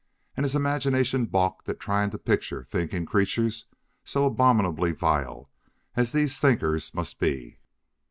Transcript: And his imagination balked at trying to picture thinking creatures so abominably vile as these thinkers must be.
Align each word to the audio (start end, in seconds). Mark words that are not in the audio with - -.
And 0.35 0.45
his 0.45 0.55
imagination 0.55 1.27
balked 1.27 1.69
at 1.69 1.79
trying 1.79 2.09
to 2.09 2.17
picture 2.17 2.63
thinking 2.63 3.05
creatures 3.05 3.67
so 4.03 4.25
abominably 4.25 4.93
vile 4.93 5.51
as 5.95 6.11
these 6.11 6.39
thinkers 6.39 6.91
must 6.95 7.19
be. 7.19 7.59